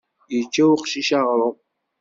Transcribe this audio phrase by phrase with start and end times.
[0.35, 1.55] Yečča uqcic aɣrum.